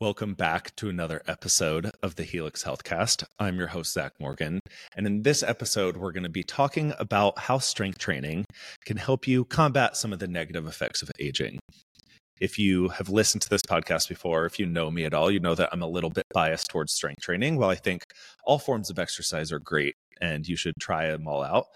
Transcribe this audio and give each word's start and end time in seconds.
Welcome 0.00 0.34
back 0.34 0.76
to 0.76 0.88
another 0.88 1.22
episode 1.26 1.90
of 2.04 2.14
the 2.14 2.22
Helix 2.22 2.62
Healthcast. 2.62 3.24
I'm 3.40 3.56
your 3.58 3.66
host, 3.66 3.92
Zach 3.92 4.12
Morgan. 4.20 4.60
And 4.94 5.08
in 5.08 5.22
this 5.24 5.42
episode, 5.42 5.96
we're 5.96 6.12
going 6.12 6.22
to 6.22 6.28
be 6.28 6.44
talking 6.44 6.92
about 7.00 7.36
how 7.36 7.58
strength 7.58 7.98
training 7.98 8.44
can 8.84 8.96
help 8.96 9.26
you 9.26 9.44
combat 9.44 9.96
some 9.96 10.12
of 10.12 10.20
the 10.20 10.28
negative 10.28 10.68
effects 10.68 11.02
of 11.02 11.10
aging. 11.18 11.58
If 12.40 12.60
you 12.60 12.90
have 12.90 13.08
listened 13.08 13.42
to 13.42 13.50
this 13.50 13.62
podcast 13.62 14.08
before, 14.08 14.46
if 14.46 14.60
you 14.60 14.66
know 14.66 14.88
me 14.88 15.04
at 15.04 15.14
all, 15.14 15.32
you 15.32 15.40
know 15.40 15.56
that 15.56 15.70
I'm 15.72 15.82
a 15.82 15.88
little 15.88 16.10
bit 16.10 16.26
biased 16.32 16.68
towards 16.68 16.92
strength 16.92 17.22
training. 17.22 17.56
While 17.56 17.70
I 17.70 17.74
think 17.74 18.04
all 18.44 18.60
forms 18.60 18.90
of 18.90 19.00
exercise 19.00 19.50
are 19.50 19.58
great 19.58 19.96
and 20.20 20.46
you 20.46 20.54
should 20.54 20.74
try 20.78 21.10
them 21.10 21.26
all 21.26 21.42
out, 21.42 21.66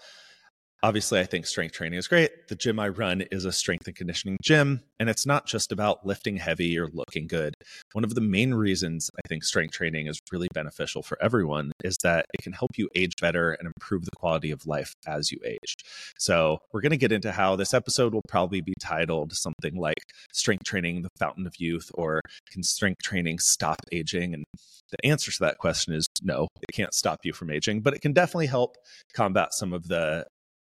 Obviously, 0.83 1.21
I 1.21 1.23
think 1.23 1.45
strength 1.45 1.71
training 1.71 1.97
is 1.97 2.09
great. 2.09 2.49
The 2.49 2.57
gym 2.57 2.77
I 2.77 2.89
run 2.89 3.21
is 3.31 3.45
a 3.45 3.53
strength 3.53 3.87
and 3.87 3.95
conditioning 3.95 4.35
gym, 4.43 4.81
and 4.99 5.09
it's 5.09 5.25
not 5.25 5.47
just 5.47 5.71
about 5.71 6.05
lifting 6.05 6.35
heavy 6.35 6.77
or 6.77 6.89
looking 6.91 7.25
good. 7.25 7.53
One 7.93 8.03
of 8.03 8.15
the 8.15 8.21
main 8.21 8.53
reasons 8.53 9.09
I 9.17 9.25
think 9.29 9.45
strength 9.45 9.71
training 9.71 10.07
is 10.07 10.19
really 10.29 10.49
beneficial 10.53 11.01
for 11.01 11.17
everyone 11.23 11.71
is 11.85 11.95
that 12.03 12.25
it 12.33 12.43
can 12.43 12.51
help 12.51 12.71
you 12.75 12.89
age 12.95 13.13
better 13.21 13.53
and 13.53 13.65
improve 13.65 14.03
the 14.03 14.11
quality 14.17 14.51
of 14.51 14.67
life 14.67 14.93
as 15.07 15.31
you 15.31 15.39
age. 15.45 15.73
So, 16.19 16.57
we're 16.73 16.81
going 16.81 16.89
to 16.89 16.97
get 16.97 17.13
into 17.13 17.31
how 17.31 17.55
this 17.55 17.73
episode 17.73 18.13
will 18.13 18.21
probably 18.27 18.59
be 18.59 18.73
titled 18.81 19.31
something 19.31 19.77
like 19.77 20.03
Strength 20.33 20.65
Training, 20.65 21.03
the 21.03 21.09
Fountain 21.17 21.47
of 21.47 21.53
Youth, 21.59 21.91
or 21.93 22.19
Can 22.51 22.61
Strength 22.61 23.03
Training 23.03 23.39
Stop 23.39 23.77
Aging? 23.93 24.33
And 24.33 24.43
the 24.91 25.07
answer 25.07 25.31
to 25.31 25.39
that 25.39 25.57
question 25.57 25.93
is 25.93 26.05
no, 26.21 26.47
it 26.61 26.73
can't 26.73 26.93
stop 26.93 27.19
you 27.23 27.33
from 27.33 27.49
aging, 27.51 27.81
but 27.81 27.93
it 27.93 28.01
can 28.01 28.13
definitely 28.13 28.47
help 28.47 28.75
combat 29.13 29.53
some 29.53 29.73
of 29.73 29.87
the 29.87 30.25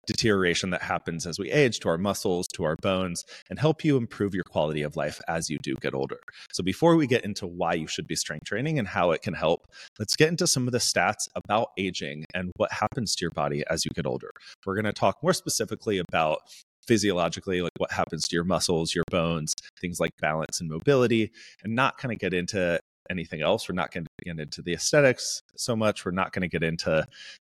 deterioration 0.09 0.71
that 0.71 0.83
happens 0.83 1.27
as 1.27 1.39
we 1.39 1.51
age 1.53 1.79
to 1.81 1.89
our 1.89 1.99
muscles, 1.99 2.49
to 2.55 2.65
our 2.65 2.77
bones, 2.83 3.25
and 3.51 3.59
help 3.59 3.85
you 3.85 3.97
improve 3.97 4.35
your 4.35 4.43
quality 4.43 4.83
of 4.83 4.97
life 4.97 5.21
as 5.29 5.51
you 5.51 5.59
do 5.63 5.75
get 5.83 5.95
older. 5.95 6.19
So, 6.51 6.65
before 6.65 6.97
we 6.97 7.07
get 7.07 7.25
into 7.25 7.47
why 7.47 7.75
you 7.75 7.87
should 7.87 8.09
be 8.09 8.17
strength 8.17 8.47
training 8.47 8.79
and 8.79 8.89
how 8.89 9.11
it 9.13 9.23
can 9.23 9.35
help, 9.35 9.67
let's 9.99 10.17
get 10.17 10.31
into 10.31 10.47
some 10.47 10.67
of 10.67 10.73
the 10.73 10.79
stats 10.79 11.29
about 11.35 11.69
aging 11.77 12.25
and 12.35 12.51
what 12.57 12.73
happens 12.73 13.15
to 13.17 13.23
your 13.23 13.31
body 13.31 13.63
as 13.71 13.85
you 13.85 13.91
get 13.95 14.07
older. 14.07 14.31
We're 14.65 14.75
going 14.75 14.87
to 14.87 14.93
talk 14.93 15.23
more 15.23 15.35
specifically 15.35 15.99
about 15.99 16.41
physiologically, 16.87 17.61
like 17.61 17.73
what 17.77 17.93
happens 17.93 18.27
to 18.29 18.35
your 18.35 18.45
muscles, 18.45 18.95
your 18.95 19.05
bones, 19.11 19.53
things 19.79 20.01
like 20.01 20.13
balance 20.21 20.59
and 20.61 20.71
mobility, 20.71 21.31
and 21.63 21.75
not 21.75 21.99
kind 21.99 22.13
of 22.13 22.19
get 22.19 22.33
into 22.33 22.81
anything 23.11 23.43
else. 23.43 23.69
We're 23.69 23.75
not 23.75 23.93
going 23.93 24.05
to 24.05 24.11
get 24.25 24.41
into 24.41 24.63
the 24.63 24.73
aesthetics 24.73 25.43
so 25.57 25.77
much. 25.77 26.05
We're 26.05 26.13
not 26.13 26.33
going 26.33 26.43
to 26.43 26.49
get 26.49 26.63
into 26.63 27.07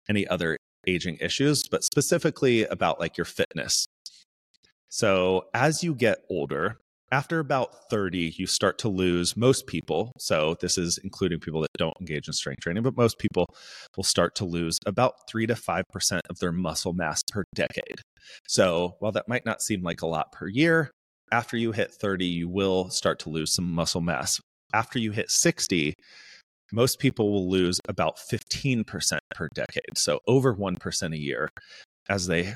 any 0.09 0.27
other 0.27 0.57
aging 0.87 1.17
issues, 1.21 1.63
but 1.69 1.83
specifically 1.83 2.63
about 2.65 2.99
like 2.99 3.17
your 3.17 3.25
fitness. 3.25 3.87
So 4.89 5.45
as 5.53 5.83
you 5.83 5.93
get 5.93 6.19
older, 6.29 6.77
after 7.11 7.39
about 7.39 7.89
30, 7.89 8.35
you 8.37 8.45
start 8.45 8.77
to 8.79 8.87
lose 8.89 9.35
most 9.35 9.65
people. 9.65 10.11
So 10.19 10.55
this 10.61 10.77
is 10.77 10.99
including 11.03 11.39
people 11.39 11.61
that 11.61 11.69
don't 11.77 11.97
engage 11.99 12.27
in 12.27 12.33
strength 12.33 12.61
training, 12.61 12.83
but 12.83 12.95
most 12.95 13.17
people 13.17 13.47
will 13.97 14.03
start 14.03 14.35
to 14.35 14.45
lose 14.45 14.77
about 14.85 15.13
three 15.27 15.47
to 15.47 15.55
5% 15.55 16.19
of 16.29 16.39
their 16.39 16.51
muscle 16.51 16.93
mass 16.93 17.21
per 17.31 17.43
decade. 17.55 18.01
So 18.47 18.95
while 18.99 19.11
that 19.13 19.27
might 19.27 19.45
not 19.45 19.61
seem 19.61 19.81
like 19.81 20.01
a 20.01 20.07
lot 20.07 20.31
per 20.31 20.47
year, 20.47 20.91
after 21.31 21.57
you 21.57 21.71
hit 21.71 21.91
30, 21.91 22.25
you 22.25 22.47
will 22.47 22.89
start 22.89 23.19
to 23.19 23.29
lose 23.29 23.51
some 23.53 23.71
muscle 23.71 24.01
mass. 24.01 24.39
After 24.73 24.99
you 24.99 25.11
hit 25.11 25.31
60, 25.31 25.95
most 26.71 26.99
people 26.99 27.31
will 27.31 27.49
lose 27.49 27.79
about 27.87 28.17
15% 28.17 28.85
per 29.33 29.47
decade. 29.53 29.97
So 29.97 30.19
over 30.27 30.55
1% 30.55 31.13
a 31.13 31.17
year 31.17 31.49
as 32.07 32.27
they 32.27 32.55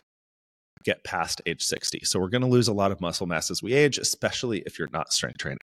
get 0.84 1.04
past 1.04 1.42
age 1.46 1.64
60. 1.64 2.02
So 2.04 2.20
we're 2.20 2.30
going 2.30 2.42
to 2.42 2.48
lose 2.48 2.68
a 2.68 2.74
lot 2.74 2.92
of 2.92 3.02
muscle 3.02 3.28
mass 3.28 3.50
as 3.50 3.64
we 3.64 3.74
age, 3.74 3.98
especially 3.98 4.64
if 4.66 4.78
you're 4.78 4.90
not 4.92 5.14
strength 5.14 5.38
training. 5.38 5.60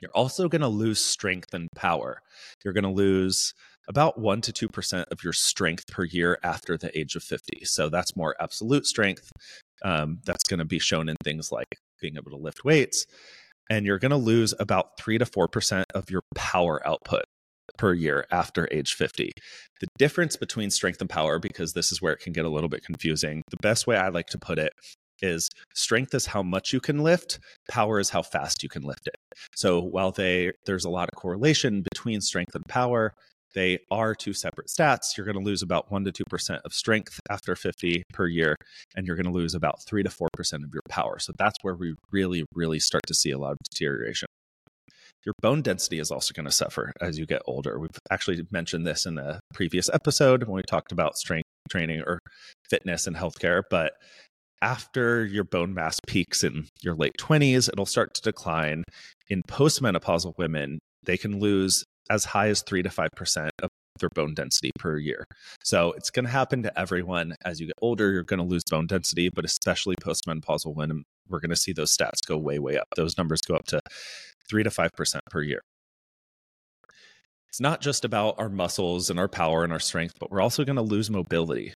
You're 0.00 0.10
also 0.14 0.48
going 0.48 0.62
to 0.62 0.68
lose 0.68 1.02
strength 1.02 1.52
and 1.52 1.68
power. 1.74 2.22
You're 2.64 2.72
going 2.72 2.84
to 2.84 2.90
lose 2.90 3.52
about 3.88 4.18
1 4.18 4.40
to 4.42 4.68
2% 4.68 5.04
of 5.10 5.22
your 5.22 5.32
strength 5.32 5.86
per 5.88 6.04
year 6.04 6.38
after 6.42 6.76
the 6.76 6.96
age 6.98 7.16
of 7.16 7.22
50. 7.22 7.64
So 7.64 7.88
that's 7.88 8.16
more 8.16 8.34
absolute 8.40 8.86
strength. 8.86 9.30
Um, 9.82 10.18
that's 10.24 10.44
going 10.44 10.58
to 10.58 10.64
be 10.64 10.78
shown 10.78 11.08
in 11.08 11.16
things 11.22 11.50
like 11.52 11.66
being 12.00 12.16
able 12.16 12.30
to 12.30 12.36
lift 12.36 12.64
weights. 12.64 13.06
And 13.68 13.86
you're 13.86 13.98
going 13.98 14.10
to 14.10 14.16
lose 14.16 14.54
about 14.58 14.98
3 14.98 15.18
to 15.18 15.24
4% 15.24 15.84
of 15.94 16.10
your 16.10 16.22
power 16.34 16.86
output 16.86 17.24
per 17.80 17.94
year 17.94 18.26
after 18.30 18.68
age 18.70 18.92
50. 18.92 19.32
The 19.80 19.86
difference 19.96 20.36
between 20.36 20.70
strength 20.70 21.00
and 21.00 21.08
power, 21.08 21.38
because 21.38 21.72
this 21.72 21.90
is 21.90 22.02
where 22.02 22.12
it 22.12 22.20
can 22.20 22.34
get 22.34 22.44
a 22.44 22.50
little 22.50 22.68
bit 22.68 22.84
confusing, 22.84 23.42
the 23.50 23.56
best 23.62 23.86
way 23.86 23.96
I 23.96 24.10
like 24.10 24.26
to 24.26 24.38
put 24.38 24.58
it 24.58 24.74
is 25.22 25.48
strength 25.74 26.14
is 26.14 26.26
how 26.26 26.42
much 26.42 26.74
you 26.74 26.80
can 26.80 26.98
lift, 26.98 27.38
power 27.70 27.98
is 27.98 28.10
how 28.10 28.20
fast 28.20 28.62
you 28.62 28.68
can 28.68 28.82
lift 28.82 29.06
it. 29.06 29.16
So 29.56 29.80
while 29.80 30.10
they 30.10 30.52
there's 30.66 30.84
a 30.84 30.90
lot 30.90 31.08
of 31.10 31.18
correlation 31.18 31.82
between 31.82 32.20
strength 32.20 32.54
and 32.54 32.64
power, 32.68 33.14
they 33.54 33.78
are 33.90 34.14
two 34.14 34.34
separate 34.34 34.68
stats. 34.68 35.16
You're 35.16 35.26
going 35.26 35.42
to 35.42 35.50
lose 35.50 35.62
about 35.62 35.90
1 35.90 36.04
to 36.04 36.12
2% 36.12 36.60
of 36.64 36.72
strength 36.74 37.18
after 37.30 37.56
50 37.56 38.02
per 38.12 38.26
year, 38.26 38.56
and 38.94 39.06
you're 39.06 39.16
going 39.16 39.24
to 39.24 39.32
lose 39.32 39.54
about 39.54 39.82
3 39.86 40.02
to 40.02 40.10
4% 40.10 40.26
of 40.52 40.70
your 40.72 40.82
power. 40.90 41.18
So 41.18 41.32
that's 41.38 41.56
where 41.62 41.74
we 41.74 41.94
really, 42.12 42.44
really 42.54 42.78
start 42.78 43.02
to 43.06 43.14
see 43.14 43.30
a 43.30 43.38
lot 43.38 43.52
of 43.52 43.58
deterioration 43.70 44.28
your 45.24 45.34
bone 45.42 45.62
density 45.62 45.98
is 45.98 46.10
also 46.10 46.32
going 46.32 46.46
to 46.46 46.52
suffer 46.52 46.92
as 47.00 47.18
you 47.18 47.26
get 47.26 47.42
older. 47.46 47.78
We've 47.78 47.90
actually 48.10 48.46
mentioned 48.50 48.86
this 48.86 49.06
in 49.06 49.18
a 49.18 49.40
previous 49.54 49.90
episode 49.92 50.44
when 50.44 50.56
we 50.56 50.62
talked 50.62 50.92
about 50.92 51.16
strength 51.16 51.46
training 51.68 52.02
or 52.06 52.20
fitness 52.68 53.06
and 53.06 53.16
healthcare. 53.16 53.62
But 53.70 53.92
after 54.62 55.24
your 55.24 55.44
bone 55.44 55.74
mass 55.74 55.98
peaks 56.06 56.42
in 56.42 56.66
your 56.82 56.94
late 56.94 57.14
20s, 57.18 57.68
it'll 57.68 57.86
start 57.86 58.14
to 58.14 58.22
decline. 58.22 58.84
In 59.28 59.42
postmenopausal 59.42 60.34
women, 60.38 60.78
they 61.04 61.16
can 61.16 61.38
lose 61.40 61.84
as 62.10 62.24
high 62.24 62.48
as 62.48 62.62
3 62.62 62.82
to 62.82 62.88
5% 62.88 63.48
of 63.62 63.68
their 64.00 64.08
bone 64.14 64.34
density 64.34 64.70
per 64.78 64.96
year. 64.98 65.24
So 65.62 65.92
it's 65.92 66.10
going 66.10 66.24
to 66.24 66.30
happen 66.30 66.62
to 66.62 66.78
everyone 66.78 67.34
as 67.44 67.60
you 67.60 67.66
get 67.66 67.76
older. 67.80 68.10
You're 68.10 68.24
going 68.24 68.40
to 68.40 68.44
lose 68.44 68.64
bone 68.68 68.86
density, 68.86 69.28
but 69.28 69.44
especially 69.44 69.94
postmenopausal 69.96 70.74
women, 70.74 71.04
we're 71.28 71.40
going 71.40 71.50
to 71.50 71.56
see 71.56 71.72
those 71.72 71.96
stats 71.96 72.26
go 72.26 72.36
way, 72.36 72.58
way 72.58 72.78
up. 72.78 72.88
Those 72.96 73.16
numbers 73.16 73.40
go 73.42 73.54
up 73.54 73.66
to 73.66 73.80
three 74.50 74.64
to 74.64 74.70
5% 74.70 74.90
per 75.30 75.42
year. 75.42 75.60
It's 77.48 77.60
not 77.60 77.80
just 77.80 78.04
about 78.04 78.34
our 78.38 78.48
muscles 78.48 79.10
and 79.10 79.18
our 79.18 79.28
power 79.28 79.64
and 79.64 79.72
our 79.72 79.80
strength, 79.80 80.14
but 80.20 80.30
we're 80.30 80.40
also 80.40 80.64
going 80.64 80.76
to 80.76 80.82
lose 80.82 81.10
mobility. 81.10 81.72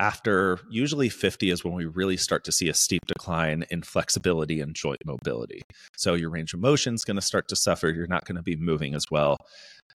After 0.00 0.58
usually 0.70 1.08
50 1.08 1.50
is 1.50 1.62
when 1.64 1.74
we 1.74 1.84
really 1.84 2.16
start 2.16 2.44
to 2.44 2.52
see 2.52 2.68
a 2.68 2.74
steep 2.74 3.02
decline 3.06 3.64
in 3.70 3.82
flexibility 3.82 4.60
and 4.60 4.74
joint 4.74 4.98
mobility. 5.04 5.62
So 5.96 6.14
your 6.14 6.30
range 6.30 6.54
of 6.54 6.60
motion 6.60 6.94
is 6.94 7.04
going 7.04 7.16
to 7.16 7.22
start 7.22 7.46
to 7.48 7.56
suffer. 7.56 7.90
You're 7.90 8.06
not 8.06 8.24
going 8.24 8.36
to 8.36 8.42
be 8.42 8.56
moving 8.56 8.94
as 8.94 9.04
well, 9.10 9.36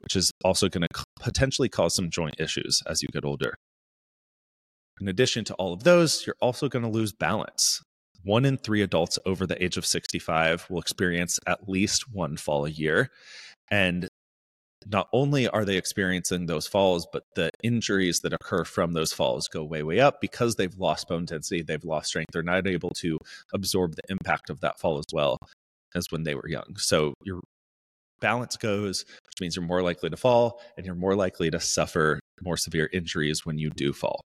which 0.02 0.16
is 0.16 0.32
also 0.46 0.70
going 0.70 0.88
to 0.90 1.04
potentially 1.20 1.68
cause 1.68 1.96
some 1.96 2.10
joint 2.10 2.36
issues 2.40 2.82
as 2.88 3.02
you 3.02 3.10
get 3.12 3.26
older. 3.26 3.56
In 5.02 5.08
addition 5.10 5.44
to 5.46 5.54
all 5.56 5.74
of 5.74 5.84
those, 5.84 6.26
you're 6.26 6.36
also 6.40 6.70
going 6.70 6.84
to 6.84 6.90
lose 6.90 7.12
balance 7.12 7.82
one 8.28 8.46
in 8.46 8.58
three 8.58 8.82
adults 8.82 9.18
over 9.26 9.48
the 9.48 9.62
age 9.64 9.78
of 9.78 9.86
65 9.86 10.70
will 10.70 10.82
experience 10.82 11.40
at 11.48 11.70
least 11.70 12.12
one 12.14 12.38
fall 12.38 12.66
a 12.66 12.70
year. 12.70 13.10
And 13.72 14.08
not 14.86 15.08
only 15.14 15.48
are 15.48 15.66
they 15.66 15.78
experiencing 15.78 16.46
those 16.46 16.68
falls, 16.68 17.08
but 17.12 17.24
the 17.36 17.50
injuries 17.64 18.20
that 18.20 18.34
occur 18.34 18.64
from 18.64 18.94
those 18.94 19.14
falls 19.14 19.48
go 19.48 19.64
way, 19.64 19.82
way 19.82 20.00
up 20.00 20.22
because 20.22 20.56
they've 20.56 20.78
lost 20.78 21.08
bone 21.08 21.26
density, 21.26 21.62
they've 21.62 21.84
lost 21.84 22.10
strength. 22.10 22.32
They're 22.32 22.44
not 22.44 22.68
able 22.68 22.92
to 22.98 23.18
absorb 23.54 23.96
the 23.96 24.04
impact 24.10 24.50
of 24.50 24.60
that 24.62 24.80
fall 24.80 25.00
as 25.00 25.06
well 25.12 25.38
as 25.96 26.12
when 26.12 26.24
they 26.24 26.36
were 26.36 26.48
young. 26.48 26.76
So 26.78 27.14
your 27.24 27.42
balance 28.20 28.58
goes, 28.58 29.06
which 29.08 29.42
means 29.42 29.56
you're 29.56 29.66
more 29.66 29.82
likely 29.82 30.10
to 30.10 30.18
fall 30.18 30.62
and 30.76 30.86
you're 30.86 30.96
more 30.96 31.16
likely 31.16 31.50
to 31.50 31.60
suffer 31.60 32.20
more 32.42 32.58
severe 32.58 32.90
injuries 32.94 33.46
when 33.46 33.58
you 33.58 33.70
do 33.70 33.94
fall. 33.94 34.22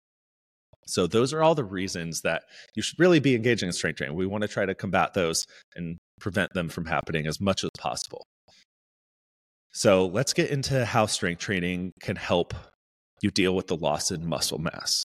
So 0.86 1.06
those 1.06 1.32
are 1.32 1.42
all 1.42 1.54
the 1.54 1.64
reasons 1.64 2.22
that 2.22 2.42
you 2.74 2.82
should 2.82 2.98
really 2.98 3.20
be 3.20 3.34
engaging 3.34 3.69
in 3.69 3.72
strength 3.72 3.98
training. 3.98 4.16
We 4.16 4.26
want 4.26 4.42
to 4.42 4.48
try 4.48 4.66
to 4.66 4.74
combat 4.74 5.14
those 5.14 5.44
and 5.74 5.98
prevent 6.20 6.52
them 6.52 6.69
from 6.69 6.86
happening 6.86 7.26
as 7.26 7.41
much 7.41 7.64
as 7.64 7.70
possible. 7.78 8.24
So 9.72 10.06
let's 10.06 10.33
get 10.33 10.50
into 10.50 10.84
how 10.84 11.06
strength 11.06 11.41
training 11.41 11.92
can 12.00 12.16
help 12.16 12.54
you 13.21 13.30
deal 13.30 13.54
with 13.54 13.66
the 13.66 13.77
loss 13.77 14.10
in 14.10 14.27
muscle 14.27 14.59
mass. 14.59 15.04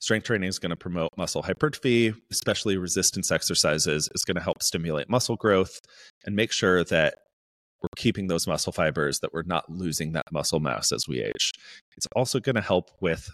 Strength 0.00 0.26
training 0.26 0.48
is 0.48 0.58
going 0.58 0.70
to 0.70 0.76
promote 0.76 1.10
muscle 1.16 1.42
hypertrophy, 1.42 2.14
especially 2.30 2.76
resistance 2.76 3.30
exercises. 3.30 4.08
is 4.14 4.24
going 4.24 4.36
to 4.36 4.42
help 4.42 4.62
stimulate 4.62 5.10
muscle 5.10 5.36
growth 5.36 5.80
and 6.24 6.36
make 6.36 6.52
sure 6.52 6.84
that 6.84 7.14
we're 7.82 7.88
keeping 7.96 8.26
those 8.26 8.46
muscle 8.46 8.72
fibers, 8.72 9.20
that 9.20 9.32
we're 9.32 9.42
not 9.44 9.70
losing 9.70 10.12
that 10.12 10.32
muscle 10.32 10.60
mass 10.60 10.92
as 10.92 11.06
we 11.08 11.20
age. 11.20 11.52
It's 11.96 12.06
also 12.14 12.40
going 12.40 12.56
to 12.56 12.60
help 12.60 12.90
with 13.00 13.30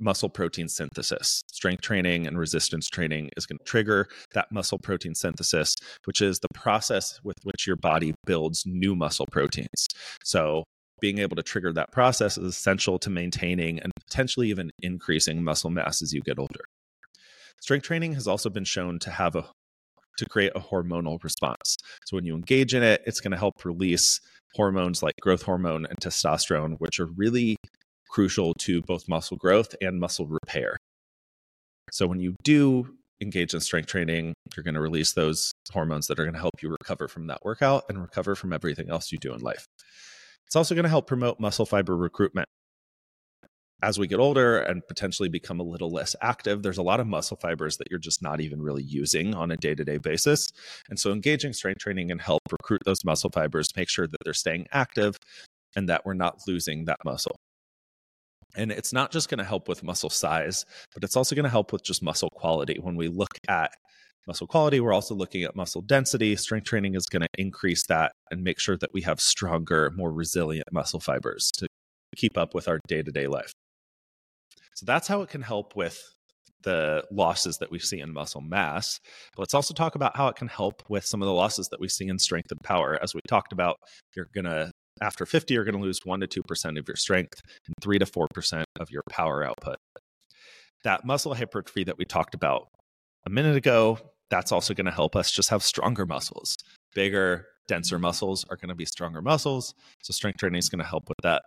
muscle 0.00 0.28
protein 0.28 0.68
synthesis. 0.68 1.42
Strength 1.52 1.82
training 1.82 2.26
and 2.26 2.38
resistance 2.38 2.88
training 2.88 3.30
is 3.36 3.46
going 3.46 3.58
to 3.58 3.64
trigger 3.64 4.08
that 4.34 4.50
muscle 4.50 4.78
protein 4.78 5.14
synthesis, 5.14 5.74
which 6.04 6.20
is 6.20 6.38
the 6.38 6.48
process 6.54 7.20
with 7.22 7.36
which 7.44 7.66
your 7.66 7.76
body 7.76 8.14
builds 8.26 8.64
new 8.66 8.94
muscle 8.94 9.26
proteins. 9.30 9.86
So, 10.24 10.64
being 11.00 11.18
able 11.18 11.36
to 11.36 11.42
trigger 11.42 11.72
that 11.72 11.92
process 11.92 12.36
is 12.36 12.44
essential 12.44 12.98
to 12.98 13.08
maintaining 13.08 13.78
and 13.80 13.90
potentially 14.06 14.50
even 14.50 14.70
increasing 14.82 15.42
muscle 15.42 15.70
mass 15.70 16.02
as 16.02 16.12
you 16.12 16.20
get 16.20 16.38
older. 16.38 16.60
Strength 17.62 17.84
training 17.84 18.12
has 18.14 18.26
also 18.28 18.50
been 18.50 18.64
shown 18.64 18.98
to 18.98 19.10
have 19.10 19.34
a 19.34 19.46
to 20.18 20.26
create 20.26 20.52
a 20.54 20.60
hormonal 20.60 21.22
response. 21.24 21.76
So 22.04 22.16
when 22.16 22.26
you 22.26 22.34
engage 22.34 22.74
in 22.74 22.82
it, 22.82 23.02
it's 23.06 23.20
going 23.20 23.30
to 23.30 23.38
help 23.38 23.64
release 23.64 24.20
hormones 24.54 25.02
like 25.02 25.14
growth 25.20 25.42
hormone 25.42 25.86
and 25.86 25.98
testosterone, 25.98 26.76
which 26.78 27.00
are 27.00 27.06
really 27.16 27.56
crucial 28.10 28.52
to 28.54 28.82
both 28.82 29.08
muscle 29.08 29.36
growth 29.36 29.74
and 29.80 30.00
muscle 30.00 30.26
repair. 30.26 30.76
So 31.92 32.06
when 32.06 32.20
you 32.20 32.34
do 32.42 32.96
engage 33.20 33.54
in 33.54 33.60
strength 33.60 33.88
training, 33.88 34.34
you're 34.56 34.64
going 34.64 34.74
to 34.74 34.80
release 34.80 35.12
those 35.12 35.52
hormones 35.72 36.06
that 36.06 36.18
are 36.18 36.24
going 36.24 36.34
to 36.34 36.40
help 36.40 36.62
you 36.62 36.70
recover 36.70 37.08
from 37.08 37.26
that 37.28 37.40
workout 37.44 37.84
and 37.88 38.00
recover 38.00 38.34
from 38.34 38.52
everything 38.52 38.90
else 38.90 39.12
you 39.12 39.18
do 39.18 39.34
in 39.34 39.40
life. 39.40 39.66
It's 40.46 40.56
also 40.56 40.74
going 40.74 40.84
to 40.84 40.90
help 40.90 41.06
promote 41.06 41.38
muscle 41.38 41.66
fiber 41.66 41.96
recruitment. 41.96 42.46
As 43.82 43.98
we 43.98 44.06
get 44.06 44.18
older 44.18 44.58
and 44.58 44.82
potentially 44.88 45.30
become 45.30 45.58
a 45.58 45.62
little 45.62 45.90
less 45.90 46.14
active, 46.20 46.62
there's 46.62 46.76
a 46.76 46.82
lot 46.82 47.00
of 47.00 47.06
muscle 47.06 47.38
fibers 47.40 47.78
that 47.78 47.86
you're 47.90 47.98
just 47.98 48.20
not 48.20 48.40
even 48.40 48.60
really 48.60 48.82
using 48.82 49.34
on 49.34 49.50
a 49.50 49.56
day 49.56 49.74
to 49.74 49.84
day 49.84 49.96
basis. 49.96 50.48
And 50.90 50.98
so, 50.98 51.12
engaging 51.12 51.54
strength 51.54 51.78
training 51.78 52.08
can 52.08 52.18
help 52.18 52.42
recruit 52.50 52.82
those 52.84 53.06
muscle 53.06 53.30
fibers, 53.32 53.68
make 53.76 53.88
sure 53.88 54.06
that 54.06 54.18
they're 54.22 54.34
staying 54.34 54.66
active 54.70 55.16
and 55.76 55.88
that 55.88 56.04
we're 56.04 56.12
not 56.12 56.40
losing 56.46 56.84
that 56.86 56.98
muscle. 57.06 57.36
And 58.56 58.72
it's 58.72 58.92
not 58.92 59.12
just 59.12 59.28
going 59.28 59.38
to 59.38 59.44
help 59.44 59.68
with 59.68 59.82
muscle 59.82 60.10
size, 60.10 60.64
but 60.94 61.04
it's 61.04 61.16
also 61.16 61.34
going 61.34 61.44
to 61.44 61.50
help 61.50 61.72
with 61.72 61.84
just 61.84 62.02
muscle 62.02 62.30
quality. 62.30 62.78
When 62.80 62.96
we 62.96 63.08
look 63.08 63.38
at 63.48 63.72
muscle 64.26 64.46
quality, 64.46 64.80
we're 64.80 64.92
also 64.92 65.14
looking 65.14 65.44
at 65.44 65.56
muscle 65.56 65.82
density. 65.82 66.36
Strength 66.36 66.66
training 66.66 66.94
is 66.94 67.06
going 67.06 67.22
to 67.22 67.28
increase 67.38 67.86
that 67.86 68.12
and 68.30 68.42
make 68.42 68.58
sure 68.58 68.76
that 68.78 68.90
we 68.92 69.02
have 69.02 69.20
stronger, 69.20 69.92
more 69.96 70.12
resilient 70.12 70.68
muscle 70.72 71.00
fibers 71.00 71.50
to 71.58 71.66
keep 72.16 72.36
up 72.36 72.54
with 72.54 72.68
our 72.68 72.80
day 72.88 73.02
to 73.02 73.12
day 73.12 73.26
life. 73.26 73.52
So 74.74 74.84
that's 74.86 75.08
how 75.08 75.22
it 75.22 75.28
can 75.28 75.42
help 75.42 75.76
with 75.76 76.02
the 76.62 77.04
losses 77.10 77.58
that 77.58 77.70
we 77.70 77.78
see 77.78 78.00
in 78.00 78.12
muscle 78.12 78.40
mass. 78.40 78.98
But 79.34 79.42
let's 79.42 79.54
also 79.54 79.74
talk 79.74 79.94
about 79.94 80.16
how 80.16 80.28
it 80.28 80.36
can 80.36 80.48
help 80.48 80.82
with 80.88 81.04
some 81.04 81.22
of 81.22 81.26
the 81.26 81.32
losses 81.32 81.68
that 81.68 81.80
we 81.80 81.88
see 81.88 82.08
in 82.08 82.18
strength 82.18 82.50
and 82.50 82.60
power. 82.62 82.98
As 83.02 83.14
we 83.14 83.20
talked 83.28 83.52
about, 83.52 83.76
you're 84.14 84.28
going 84.34 84.44
to 84.44 84.70
after 85.00 85.26
50, 85.26 85.54
you're 85.54 85.64
going 85.64 85.76
to 85.76 85.80
lose 85.80 86.00
1% 86.00 86.28
to 86.28 86.42
2% 86.42 86.78
of 86.78 86.88
your 86.88 86.96
strength 86.96 87.40
and 87.66 87.74
3 87.80 87.98
to 87.98 88.06
4% 88.06 88.64
of 88.78 88.90
your 88.90 89.02
power 89.10 89.44
output. 89.44 89.76
That 90.84 91.04
muscle 91.04 91.34
hypertrophy 91.34 91.84
that 91.84 91.98
we 91.98 92.04
talked 92.04 92.34
about 92.34 92.68
a 93.26 93.30
minute 93.30 93.56
ago, 93.56 93.98
that's 94.30 94.52
also 94.52 94.74
going 94.74 94.86
to 94.86 94.92
help 94.92 95.16
us 95.16 95.30
just 95.30 95.50
have 95.50 95.62
stronger 95.62 96.06
muscles. 96.06 96.56
Bigger, 96.94 97.46
denser 97.68 97.98
muscles 97.98 98.44
are 98.50 98.56
going 98.56 98.68
to 98.68 98.74
be 98.74 98.86
stronger 98.86 99.20
muscles. 99.20 99.74
So, 100.02 100.12
strength 100.12 100.38
training 100.38 100.58
is 100.58 100.68
going 100.68 100.82
to 100.82 100.88
help 100.88 101.08
with 101.08 101.18
that. 101.22 101.42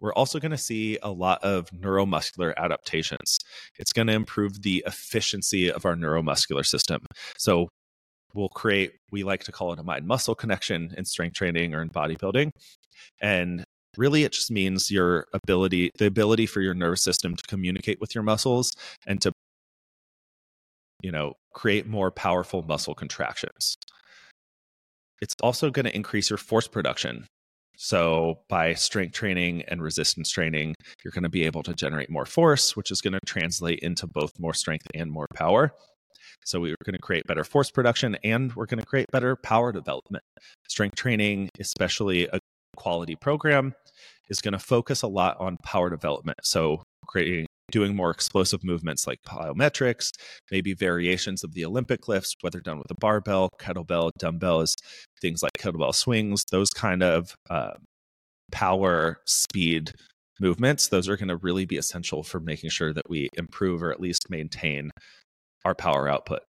We're 0.00 0.14
also 0.14 0.38
going 0.38 0.52
to 0.52 0.58
see 0.58 0.98
a 1.02 1.10
lot 1.10 1.42
of 1.42 1.70
neuromuscular 1.70 2.54
adaptations. 2.56 3.38
It's 3.78 3.92
going 3.92 4.06
to 4.06 4.12
improve 4.12 4.62
the 4.62 4.84
efficiency 4.86 5.70
of 5.70 5.84
our 5.84 5.96
neuromuscular 5.96 6.64
system. 6.64 7.04
So, 7.36 7.68
we'll 8.34 8.48
create, 8.48 8.92
we 9.10 9.24
like 9.24 9.44
to 9.44 9.52
call 9.52 9.72
it 9.72 9.78
a 9.78 9.82
mind 9.82 10.06
muscle 10.06 10.34
connection 10.34 10.94
in 10.96 11.04
strength 11.04 11.34
training 11.34 11.74
or 11.74 11.82
in 11.82 11.88
bodybuilding. 11.90 12.50
And 13.20 13.64
really 13.96 14.24
it 14.24 14.32
just 14.32 14.50
means 14.50 14.90
your 14.90 15.26
ability 15.32 15.90
the 15.98 16.06
ability 16.06 16.46
for 16.46 16.60
your 16.60 16.74
nervous 16.74 17.02
system 17.02 17.36
to 17.36 17.42
communicate 17.48 18.00
with 18.00 18.14
your 18.14 18.24
muscles 18.24 18.72
and 19.06 19.20
to 19.20 19.32
you 21.02 21.10
know 21.10 21.34
create 21.52 21.86
more 21.86 22.10
powerful 22.10 22.62
muscle 22.62 22.94
contractions. 22.94 23.76
It's 25.20 25.34
also 25.42 25.70
going 25.70 25.84
to 25.84 25.94
increase 25.94 26.30
your 26.30 26.36
force 26.36 26.68
production. 26.68 27.26
So 27.76 28.40
by 28.48 28.74
strength 28.74 29.14
training 29.14 29.62
and 29.62 29.82
resistance 29.82 30.30
training 30.30 30.74
you're 31.04 31.12
going 31.12 31.24
to 31.24 31.28
be 31.28 31.44
able 31.44 31.62
to 31.64 31.74
generate 31.74 32.10
more 32.10 32.26
force 32.26 32.76
which 32.76 32.90
is 32.90 33.00
going 33.00 33.12
to 33.12 33.20
translate 33.26 33.80
into 33.80 34.06
both 34.06 34.38
more 34.38 34.54
strength 34.54 34.86
and 34.94 35.10
more 35.10 35.26
power 35.34 35.72
so 36.44 36.60
we're 36.60 36.76
going 36.84 36.94
to 36.94 37.02
create 37.02 37.24
better 37.26 37.44
force 37.44 37.70
production 37.70 38.16
and 38.24 38.54
we're 38.54 38.66
going 38.66 38.80
to 38.80 38.86
create 38.86 39.06
better 39.12 39.36
power 39.36 39.72
development 39.72 40.22
strength 40.68 40.96
training 40.96 41.48
especially 41.58 42.26
a 42.32 42.38
quality 42.76 43.16
program 43.16 43.74
is 44.30 44.40
going 44.40 44.52
to 44.52 44.58
focus 44.58 45.02
a 45.02 45.08
lot 45.08 45.36
on 45.40 45.56
power 45.64 45.90
development. 45.90 46.38
So 46.42 46.82
creating 47.06 47.46
doing 47.70 47.94
more 47.94 48.10
explosive 48.10 48.64
movements 48.64 49.06
like 49.06 49.18
plyometrics, 49.26 50.10
maybe 50.50 50.72
variations 50.72 51.44
of 51.44 51.52
the 51.52 51.66
Olympic 51.66 52.08
lifts, 52.08 52.34
whether 52.40 52.60
done 52.60 52.78
with 52.78 52.90
a 52.90 52.94
barbell, 52.98 53.50
kettlebell, 53.60 54.10
dumbbells, 54.18 54.74
things 55.20 55.42
like 55.42 55.52
kettlebell 55.58 55.94
swings, 55.94 56.44
those 56.50 56.70
kind 56.70 57.02
of 57.02 57.34
uh, 57.50 57.74
power, 58.52 59.18
speed 59.26 59.92
movements. 60.40 60.88
Those 60.88 61.08
are 61.08 61.16
going 61.16 61.28
to 61.28 61.36
really 61.36 61.66
be 61.66 61.76
essential 61.76 62.22
for 62.22 62.40
making 62.40 62.70
sure 62.70 62.94
that 62.94 63.10
we 63.10 63.28
improve 63.36 63.82
or 63.82 63.92
at 63.92 64.00
least 64.00 64.30
maintain 64.30 64.90
our 65.64 65.74
power 65.74 66.08
output. 66.08 66.40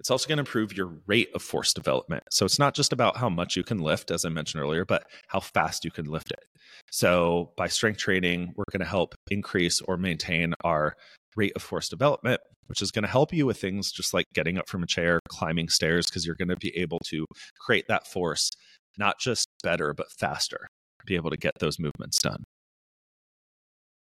It's 0.00 0.10
also 0.10 0.28
going 0.28 0.36
to 0.36 0.42
improve 0.42 0.76
your 0.76 1.00
rate 1.06 1.28
of 1.34 1.42
force 1.42 1.72
development. 1.72 2.22
So 2.30 2.44
it's 2.44 2.58
not 2.58 2.74
just 2.74 2.92
about 2.92 3.16
how 3.16 3.28
much 3.28 3.56
you 3.56 3.64
can 3.64 3.78
lift, 3.78 4.10
as 4.10 4.24
I 4.24 4.28
mentioned 4.28 4.62
earlier, 4.62 4.84
but 4.84 5.04
how 5.26 5.40
fast 5.40 5.84
you 5.84 5.90
can 5.90 6.06
lift 6.06 6.30
it. 6.30 6.44
So 6.90 7.52
by 7.56 7.66
strength 7.66 7.98
training, 7.98 8.52
we're 8.56 8.64
going 8.70 8.80
to 8.80 8.86
help 8.86 9.14
increase 9.30 9.80
or 9.80 9.96
maintain 9.96 10.54
our 10.62 10.94
rate 11.36 11.52
of 11.56 11.62
force 11.62 11.88
development, 11.88 12.40
which 12.66 12.80
is 12.80 12.92
going 12.92 13.02
to 13.02 13.08
help 13.08 13.32
you 13.32 13.44
with 13.44 13.60
things 13.60 13.90
just 13.90 14.14
like 14.14 14.26
getting 14.34 14.56
up 14.56 14.68
from 14.68 14.84
a 14.84 14.86
chair, 14.86 15.18
climbing 15.28 15.68
stairs, 15.68 16.06
because 16.06 16.24
you're 16.24 16.36
going 16.36 16.48
to 16.48 16.56
be 16.56 16.76
able 16.76 17.00
to 17.06 17.26
create 17.58 17.88
that 17.88 18.06
force, 18.06 18.50
not 18.98 19.18
just 19.18 19.48
better, 19.64 19.92
but 19.94 20.06
faster, 20.12 20.68
be 21.06 21.16
able 21.16 21.30
to 21.30 21.36
get 21.36 21.58
those 21.58 21.78
movements 21.78 22.18
done. 22.18 22.44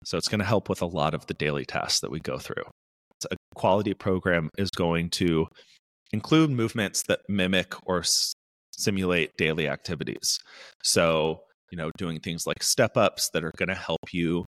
So 0.04 0.18
it's 0.18 0.28
going 0.28 0.40
to 0.40 0.46
help 0.46 0.70
with 0.70 0.82
a 0.82 0.88
lot 0.88 1.14
of 1.16 1.26
the 1.26 1.34
daily 1.34 1.66
tasks 1.66 2.02
that 2.02 2.12
we 2.12 2.20
go 2.20 2.38
through 2.38 2.64
a 3.32 3.36
quality 3.56 3.94
program 3.94 4.50
is 4.58 4.70
going 4.70 5.10
to 5.12 5.48
include 6.14 6.50
movements 6.50 7.04
that 7.04 7.22
mimic 7.30 7.74
or 7.88 8.00
s- 8.00 8.34
simulate 8.72 9.32
daily 9.38 9.68
activities. 9.68 10.40
So, 10.84 11.42
you 11.72 11.78
know, 11.78 11.92
doing 11.98 12.20
things 12.20 12.46
like 12.46 12.64
step 12.64 12.98
ups 12.98 13.30
that 13.34 13.44
are 13.44 13.54
going 13.58 13.70
to 13.70 13.76
help 13.76 14.14
you 14.14 14.46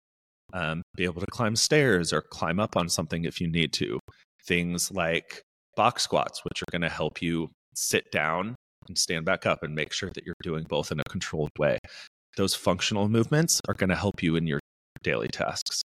um, 0.53 0.81
be 0.95 1.03
able 1.05 1.21
to 1.21 1.27
climb 1.31 1.55
stairs 1.55 2.11
or 2.11 2.21
climb 2.21 2.59
up 2.59 2.75
on 2.75 2.89
something 2.89 3.25
if 3.25 3.39
you 3.39 3.47
need 3.47 3.73
to. 3.73 3.99
Things 4.45 4.91
like 4.91 5.41
box 5.75 6.03
squats, 6.03 6.43
which 6.43 6.61
are 6.61 6.71
going 6.71 6.81
to 6.81 6.89
help 6.89 7.21
you 7.21 7.49
sit 7.75 8.11
down 8.11 8.55
and 8.87 8.97
stand 8.97 9.25
back 9.25 9.45
up 9.45 9.63
and 9.63 9.75
make 9.75 9.93
sure 9.93 10.09
that 10.13 10.25
you're 10.25 10.35
doing 10.43 10.65
both 10.67 10.91
in 10.91 10.99
a 10.99 11.03
controlled 11.09 11.51
way. 11.59 11.77
Those 12.37 12.55
functional 12.55 13.07
movements 13.09 13.61
are 13.67 13.73
going 13.73 13.89
to 13.89 13.95
help 13.95 14.23
you 14.23 14.35
in 14.35 14.47
your 14.47 14.59
daily 15.03 15.27
tasks. 15.27 15.83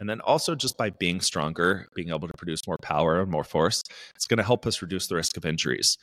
And 0.00 0.08
then 0.08 0.20
also 0.20 0.54
just 0.54 0.76
by 0.76 0.90
being 0.90 1.20
stronger, 1.20 1.88
being 1.94 2.10
able 2.10 2.28
to 2.28 2.34
produce 2.36 2.66
more 2.66 2.78
power 2.82 3.20
and 3.20 3.30
more 3.30 3.44
force, 3.44 3.82
it's 4.14 4.26
going 4.26 4.38
to 4.38 4.44
help 4.44 4.66
us 4.66 4.82
reduce 4.82 5.06
the 5.06 5.16
risk 5.16 5.36
of 5.36 5.44
injuries. 5.44 5.96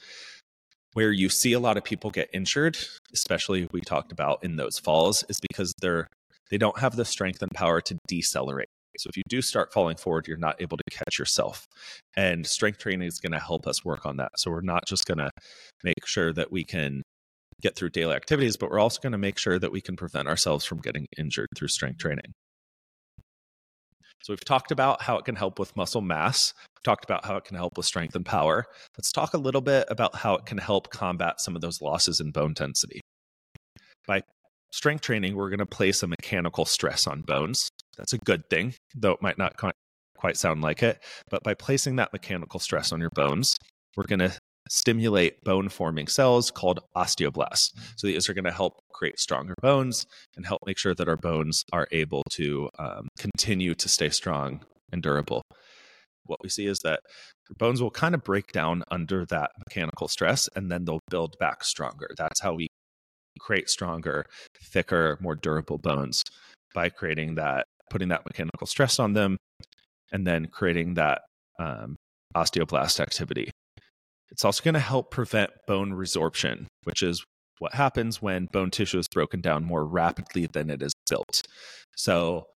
Where 0.94 1.12
you 1.12 1.30
see 1.30 1.54
a 1.54 1.60
lot 1.60 1.78
of 1.78 1.84
people 1.84 2.10
get 2.10 2.30
injured, 2.34 2.78
especially 3.14 3.68
we 3.72 3.82
talked 3.82 4.12
about 4.12 4.44
in 4.44 4.56
those 4.56 4.80
falls, 4.80 5.24
is 5.30 5.40
because 5.42 5.74
they're 5.82 6.08
they 6.52 6.58
don't 6.58 6.80
have 6.80 6.96
the 6.96 7.06
strength 7.06 7.42
and 7.42 7.52
power 7.52 7.82
to 7.82 7.98
decelerate. 8.08 8.68
So 8.98 9.10
if 9.10 9.18
you 9.18 9.24
do 9.28 9.42
start 9.42 9.74
falling 9.74 9.98
forward, 9.98 10.28
you're 10.28 10.38
not 10.38 10.62
able 10.62 10.78
to 10.78 10.84
catch 10.90 11.20
yourself. 11.20 11.68
And 12.16 12.46
strength 12.46 12.80
training 12.80 13.08
is 13.08 13.20
going 13.20 13.34
to 13.34 13.40
help 13.40 13.68
us 13.68 13.84
work 13.84 14.06
on 14.06 14.18
that. 14.18 14.32
So 14.38 14.52
we're 14.52 14.62
not 14.62 14.86
just 14.88 15.06
going 15.06 15.18
to 15.18 15.32
make 15.84 16.06
sure 16.06 16.32
that 16.34 16.52
we 16.52 16.64
can 16.64 17.02
get 17.62 17.76
through 17.76 17.90
daily 17.90 18.16
activities, 18.16 18.58
but 18.58 18.70
we're 18.70 18.80
also 18.80 19.02
going 19.02 19.12
to 19.12 19.18
make 19.18 19.38
sure 19.38 19.60
that 19.60 19.72
we 19.72 19.82
can 19.82 19.96
prevent 19.96 20.28
ourselves 20.28 20.66
from 20.66 20.80
getting 20.80 21.08
injured 21.18 21.48
through 21.56 21.70
strength 21.70 21.98
training. 21.98 22.32
So 24.26 24.34
we've 24.34 24.44
talked 24.44 24.72
about 24.72 25.04
how 25.04 25.20
it 25.20 25.26
can 25.26 25.36
help 25.36 25.60
with 25.60 25.76
muscle 25.76 26.02
mass. 26.02 26.52
We've 26.76 26.84
talked 26.84 27.04
about 27.04 27.26
how 27.26 27.36
it 27.36 27.44
can 27.44 27.56
help 27.56 27.78
with 27.78 27.86
strength 27.86 28.16
and 28.16 28.26
power. 28.26 28.66
Let's 28.98 29.12
talk 29.12 29.36
a 29.36 29.38
little 29.38 29.62
bit 29.62 29.86
about 29.88 30.16
how 30.16 30.34
it 30.34 30.48
can 30.48 30.58
help 30.58 30.90
combat 30.90 31.40
some 31.40 31.56
of 31.56 31.62
those 31.62 31.80
losses 31.80 32.20
in 32.20 32.32
bone 32.32 32.54
density. 32.54 33.02
By 34.08 34.24
strength 34.72 35.02
training, 35.02 35.36
we're 35.36 35.52
going 35.52 35.60
to 35.60 35.68
place 35.68 36.02
a 36.02 36.08
mechanical 36.08 36.66
stress 36.66 37.06
on 37.06 37.22
bones. 37.22 37.70
That's 38.00 38.14
a 38.14 38.18
good 38.18 38.50
thing, 38.50 38.74
though 38.96 39.12
it 39.12 39.22
might 39.22 39.38
not 39.38 39.58
quite 40.18 40.38
sound 40.38 40.64
like 40.64 40.82
it. 40.82 41.04
But 41.30 41.44
by 41.44 41.54
placing 41.54 41.98
that 41.98 42.12
mechanical 42.12 42.60
stress 42.60 42.92
on 42.92 43.00
your 43.00 43.12
bones, 43.14 43.56
we're 43.96 44.06
going 44.06 44.28
to 44.28 44.36
stimulate 44.70 45.44
bone 45.44 45.70
forming 45.70 46.08
cells 46.08 46.52
called 46.52 46.80
osteoblasts. 46.96 47.72
So 47.98 48.08
these 48.08 48.30
are 48.30 48.34
going 48.34 48.46
to 48.46 48.52
help 48.52 48.80
create 48.94 49.20
stronger 49.20 49.54
bones 49.62 50.06
and 50.36 50.46
help 50.46 50.62
make 50.66 50.78
sure 50.78 50.96
that 50.96 51.08
our 51.08 51.18
bones 51.18 51.64
are 51.72 51.88
able 51.92 52.24
to 52.32 52.70
um, 52.80 53.08
continue 53.18 53.76
to 53.76 53.90
stay 53.90 54.10
strong 54.10 54.62
and 54.92 55.02
durable. 55.02 55.42
What 56.26 56.40
we 56.42 56.50
see 56.50 56.66
is 56.66 56.80
that 56.80 57.02
bones 57.60 57.82
will 57.82 57.92
kind 57.92 58.16
of 58.16 58.24
break 58.24 58.52
down 58.52 58.84
under 58.90 59.26
that 59.28 59.52
mechanical 59.68 60.08
stress 60.08 60.50
and 60.56 60.72
then 60.72 60.86
they'll 60.86 61.00
build 61.10 61.36
back 61.40 61.64
stronger. 61.64 62.10
That's 62.18 62.42
how 62.42 62.54
we 62.54 62.68
create 63.40 63.70
stronger, 63.70 64.26
thicker, 64.64 65.18
more 65.22 65.36
durable 65.36 65.78
bones 65.78 66.24
by 66.74 66.90
creating 66.90 67.36
that, 67.36 67.68
putting 67.90 68.08
that 68.10 68.26
mechanical 68.26 68.66
stress 68.66 69.00
on 69.00 69.14
them, 69.14 69.38
and 70.12 70.26
then 70.26 70.48
creating 70.48 70.96
that 70.96 71.22
um, 71.60 71.96
osteoblast 72.36 73.00
activity. 73.00 73.52
It's 74.32 74.44
also 74.44 74.64
going 74.64 74.74
to 74.74 74.80
help 74.80 75.12
prevent 75.12 75.52
bone 75.68 75.92
resorption, 75.92 76.66
which 76.84 77.04
is 77.04 77.24
what 77.60 77.74
happens 77.74 78.22
when 78.22 78.48
bone 78.52 78.72
tissue 78.72 79.00
is 79.00 79.08
broken 79.08 79.42
down 79.42 79.64
more 79.64 79.86
rapidly 79.86 80.48
than 80.52 80.70
it 80.70 80.82
is 80.82 80.94
built. 81.10 81.44
So, 81.96 82.48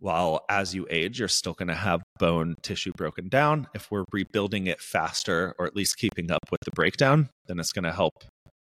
while 0.00 0.44
as 0.48 0.74
you 0.74 0.86
age, 0.90 1.18
you're 1.18 1.28
still 1.28 1.54
going 1.54 1.68
to 1.68 1.74
have 1.74 2.02
bone 2.20 2.54
tissue 2.62 2.92
broken 2.96 3.28
down. 3.28 3.66
If 3.74 3.90
we're 3.90 4.04
rebuilding 4.12 4.68
it 4.68 4.80
faster, 4.80 5.54
or 5.58 5.66
at 5.66 5.74
least 5.74 5.96
keeping 5.96 6.30
up 6.30 6.44
with 6.52 6.60
the 6.64 6.70
breakdown, 6.72 7.30
then 7.46 7.58
it's 7.58 7.72
going 7.72 7.84
to 7.84 7.92
help, 7.92 8.12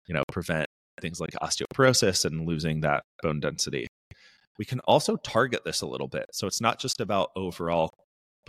you 0.08 0.16
know, 0.16 0.24
prevent 0.32 0.66
things 1.00 1.20
like 1.20 1.32
osteoporosis 1.42 2.26
and 2.26 2.48
losing 2.48 2.82
that 2.82 3.04
bone 3.22 3.40
density. 3.40 3.88
We 4.58 4.66
can 4.66 4.80
also 4.82 5.16
target 5.18 5.64
this 5.64 5.82
a 5.82 5.88
little 5.88 6.08
bit. 6.08 6.26
So 6.34 6.48
it's 6.48 6.62
not 6.62 6.80
just 6.80 7.02
about 7.02 7.30
overall 7.36 7.92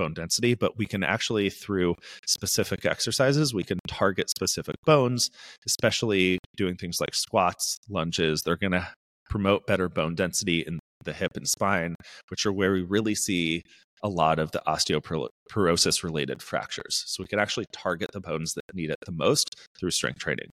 bone 0.03 0.15
density, 0.15 0.55
but 0.55 0.77
we 0.77 0.87
can 0.87 1.03
actually, 1.05 1.49
through 1.51 1.95
specific 2.27 2.85
exercises, 2.85 3.55
we 3.55 3.65
can 3.65 3.79
target 3.87 4.29
specific 4.29 4.77
bones, 4.85 5.31
especially 5.67 6.39
doing 6.57 6.77
things 6.77 7.01
like 7.01 7.15
squats, 7.15 7.79
lunges. 7.89 8.43
They're 8.43 8.57
going 8.57 8.73
to 8.73 8.89
promote 9.31 9.67
better 9.67 9.89
bone 9.89 10.15
density 10.15 10.61
in 10.61 10.79
the 11.05 11.13
hip 11.13 11.33
and 11.37 11.49
spine, 11.49 11.95
which 12.29 12.47
are 12.47 12.53
where 12.53 12.73
we 12.73 12.83
really 12.83 13.15
see 13.15 13.63
a 14.03 14.09
lot 14.09 14.39
of 14.39 14.51
the 14.51 14.63
osteoporosis 14.67 16.03
related 16.03 16.43
fractures. 16.43 17.05
So 17.07 17.23
we 17.23 17.29
can 17.29 17.39
actually 17.39 17.67
target 17.73 18.11
the 18.13 18.21
bones 18.21 18.55
that 18.55 18.63
need 18.75 18.91
it 18.91 18.99
the 19.07 19.13
most 19.13 19.55
through 19.79 19.93
strength 19.93 20.19
training. 20.19 20.51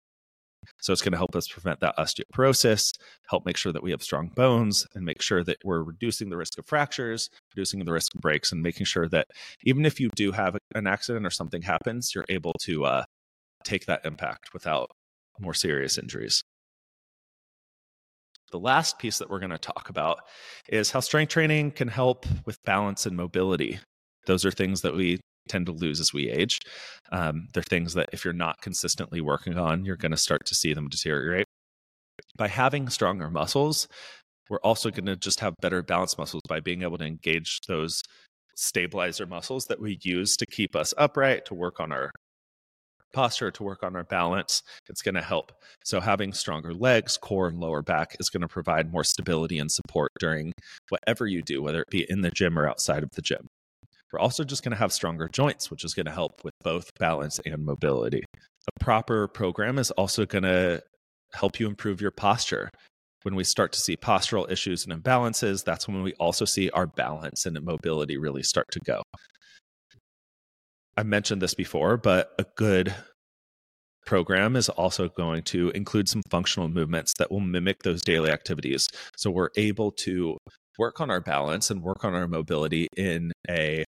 So 0.82 0.94
it's 0.94 1.02
going 1.02 1.12
to 1.12 1.18
help 1.18 1.36
us 1.36 1.48
prevent 1.48 1.80
that 1.82 1.98
osteoporosis, 1.98 2.94
help 3.30 3.46
make 3.46 3.58
sure 3.58 3.72
that 3.72 3.84
we 3.84 3.92
have 3.92 4.04
strong 4.04 4.30
bones, 4.30 4.88
and 4.96 5.04
make 5.04 5.22
sure 5.22 5.44
that 5.44 5.58
we're 5.64 5.84
reducing 5.84 6.30
the 6.30 6.38
risk 6.38 6.58
of 6.58 6.66
fractures, 6.66 7.30
reducing 7.56 7.84
the 7.84 7.92
risk 7.92 8.16
of 8.16 8.22
breaks, 8.22 8.52
and 8.52 8.62
making 8.62 8.86
sure 8.86 9.08
that 9.10 9.28
even 9.64 9.86
if 9.86 10.00
you 10.00 10.10
do 10.16 10.32
have 10.32 10.58
an 10.76 10.88
accident 10.88 11.26
or 11.26 11.30
something 11.30 11.62
happens, 11.62 12.14
you're 12.16 12.26
able 12.30 12.54
to 12.62 12.86
uh, 12.86 13.04
take 13.64 13.86
that 13.86 14.06
impact 14.06 14.54
without 14.54 14.90
more 15.40 15.54
serious 15.54 15.98
injuries. 15.98 16.44
The 18.52 18.60
last 18.60 18.98
piece 18.98 19.20
that 19.20 19.30
we're 19.30 19.40
going 19.40 19.52
to 19.52 19.58
talk 19.58 19.90
about 19.90 20.22
is 20.68 20.92
how 20.92 21.02
strength 21.02 21.32
training 21.32 21.72
can 21.72 21.88
help 21.88 22.26
with 22.46 22.58
balance 22.64 23.06
and 23.06 23.16
mobility. 23.16 23.80
Those 24.26 24.44
are 24.44 24.52
things 24.52 24.82
that 24.82 24.96
we 24.96 25.20
tend 25.50 25.66
to 25.66 25.72
lose 25.72 26.00
as 26.00 26.14
we 26.14 26.30
age. 26.30 26.60
Um, 27.12 27.48
they're 27.54 27.64
things 27.64 27.94
that 27.96 28.10
if 28.14 28.24
you're 28.24 28.34
not 28.34 28.62
consistently 28.62 29.22
working 29.22 29.58
on, 29.58 29.84
you're 29.84 29.98
going 29.98 30.12
to 30.12 30.18
start 30.18 30.46
to 30.46 30.56
see 30.56 30.74
them 30.74 30.88
deteriorate. 30.88 31.46
By 32.38 32.48
having 32.48 32.90
stronger 32.90 33.30
muscles, 33.30 33.88
we're 34.50 34.60
also 34.60 34.90
going 34.90 35.06
to 35.06 35.16
just 35.16 35.40
have 35.42 35.54
better 35.62 35.84
balance 35.84 36.18
muscles 36.18 36.44
by 36.48 36.60
being 36.60 36.82
able 36.82 36.98
to 36.98 37.06
engage 37.06 37.62
those 37.68 38.02
stabilizer 38.56 39.26
muscles 39.26 39.66
that 39.66 39.80
we 39.80 40.00
use 40.02 40.36
to 40.38 40.46
keep 40.46 40.76
us 40.76 40.94
upright, 40.98 41.46
to 41.46 41.54
work 41.54 41.80
on 41.80 41.92
our 41.92 42.12
posture, 43.14 43.52
to 43.52 43.64
work 43.64 43.84
on 43.84 43.96
our 43.96 44.04
balance. 44.04 44.62
It's 44.90 45.02
going 45.02 45.16
to 45.16 45.22
help. 45.22 45.52
So, 45.84 46.00
having 46.00 46.34
stronger 46.34 46.74
legs, 46.74 47.18
core, 47.18 47.48
and 47.48 47.60
lower 47.60 47.82
back 47.82 48.16
is 48.20 48.30
going 48.30 48.42
to 48.42 48.48
provide 48.48 48.92
more 48.92 49.04
stability 49.04 49.60
and 49.60 49.72
support 49.72 50.12
during 50.20 50.52
whatever 50.90 51.26
you 51.26 51.42
do, 51.42 51.62
whether 51.62 51.82
it 51.82 51.90
be 51.90 52.06
in 52.10 52.22
the 52.22 52.32
gym 52.32 52.58
or 52.58 52.68
outside 52.68 53.04
of 53.04 53.10
the 53.12 53.22
gym. 53.22 53.48
We're 54.12 54.20
also 54.20 54.44
just 54.44 54.64
going 54.64 54.72
to 54.72 54.78
have 54.78 54.92
stronger 54.92 55.28
joints, 55.28 55.70
which 55.70 55.84
is 55.84 55.94
going 55.94 56.08
to 56.08 56.12
help 56.12 56.44
with 56.44 56.54
both 56.64 56.90
balance 57.00 57.40
and 57.46 57.64
mobility. 57.66 58.24
A 58.36 58.84
proper 58.84 59.28
program 59.28 59.78
is 59.78 59.92
also 59.92 60.26
going 60.26 60.44
to 60.44 60.82
help 61.34 61.60
you 61.60 61.68
improve 61.68 62.02
your 62.02 62.12
posture. 62.12 62.70
When 63.24 63.36
we 63.36 63.44
start 63.44 63.72
to 63.74 63.80
see 63.80 63.98
postural 63.98 64.50
issues 64.50 64.86
and 64.86 65.04
imbalances, 65.04 65.64
that's 65.64 65.88
when 65.88 66.02
we 66.02 66.14
also 66.14 66.46
see 66.46 66.70
our 66.72 66.88
balance 66.88 67.46
and 67.46 67.62
mobility 67.62 68.18
really 68.18 68.44
start 68.44 68.66
to 68.72 68.80
go. 68.80 69.04
I 70.98 71.04
mentioned 71.04 71.42
this 71.42 71.54
before, 71.54 71.98
but 71.98 72.34
a 72.40 72.46
good 72.56 72.96
program 74.06 74.56
is 74.56 74.70
also 74.70 75.10
going 75.10 75.44
to 75.44 75.70
include 75.72 76.10
some 76.10 76.24
functional 76.30 76.68
movements 76.68 77.14
that 77.20 77.30
will 77.30 77.42
mimic 77.42 77.84
those 77.84 78.02
daily 78.02 78.32
activities. 78.32 78.88
So 79.16 79.30
we're 79.30 79.52
able 79.56 79.92
to 79.92 80.38
work 80.80 81.00
on 81.00 81.12
our 81.12 81.22
balance 81.22 81.70
and 81.70 81.84
work 81.84 82.04
on 82.04 82.16
our 82.16 82.28
mobility 82.28 82.88
in 82.98 83.32
a 83.50 83.84